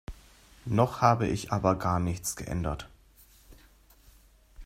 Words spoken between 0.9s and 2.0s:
habe ich aber gar